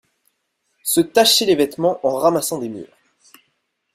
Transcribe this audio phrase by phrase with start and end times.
[0.81, 2.97] Se tâcher les vêtements en ramassant des mûres.